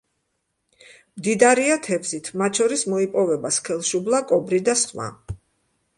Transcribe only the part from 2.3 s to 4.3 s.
მათ შორის მოიპოვება სქელშუბლა,